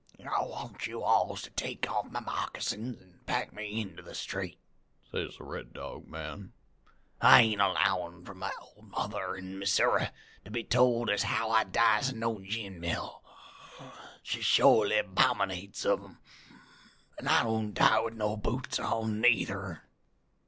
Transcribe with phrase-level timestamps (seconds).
[0.19, 4.57] "'I wants you alls to take off my moccasins an' pack me into the street,'
[5.11, 6.53] says the Red Dog man.
[7.21, 10.07] 'I ain't allowin' for my old mother in Missoury
[10.43, 13.21] to be told as how I dies in no gin mill,
[13.77, 13.89] which
[14.23, 16.17] she shorely 'bominates of 'em.
[17.19, 19.83] An' I don't die with no boots on, neither.'